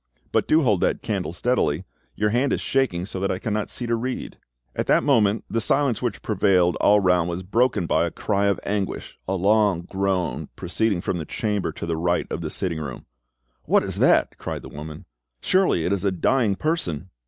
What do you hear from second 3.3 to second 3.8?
cannot